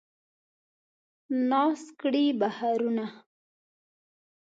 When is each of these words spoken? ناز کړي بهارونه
ناز 1.49 1.81
کړي 2.01 2.25
بهارونه 2.39 3.05